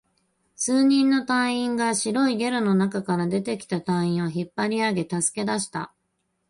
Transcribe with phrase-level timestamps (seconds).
[0.55, 5.93] 数人の隊員が白いゲルの中から出てきた隊員を引っ張り上げ、助け出した